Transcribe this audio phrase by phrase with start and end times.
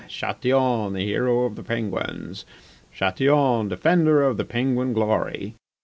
[0.09, 2.43] Chatillon, the hero of the Penguins!
[2.91, 5.53] Chatillon, defender of the Penguin glory!